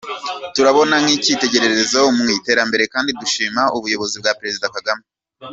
[0.53, 5.03] Turubona nk’icyitegererezo mu iterambere kandi dushima ubuyobozi bwa Perezida Kagame.